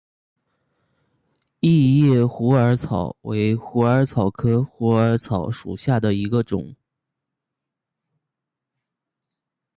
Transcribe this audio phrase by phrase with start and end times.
[1.59, 6.75] 异叶虎耳草为虎耳草科虎耳草属下的一个种。